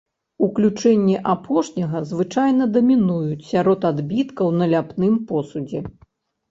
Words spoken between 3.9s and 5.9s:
адбіткаў на ляпным посудзе.